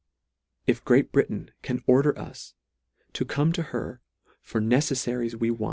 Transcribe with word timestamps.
If 0.65 0.83
Great 0.83 1.11
Britain 1.11 1.51
can 1.61 1.83
order 1.85 2.17
us 2.17 2.55
to 3.13 3.23
come 3.23 3.53
to 3.53 3.61
her 3.61 4.01
for 4.41 4.59
necelfaries 4.59 5.35
we 5.35 5.51
LETTER 5.51 5.59
II. 5.59 5.59